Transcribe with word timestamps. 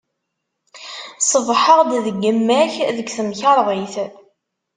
Ṣebḥeɣ-d 1.29 1.91
deg 2.05 2.15
yemma-k 2.23 2.73
deg 2.97 3.07
temkerḍit. 3.15 3.95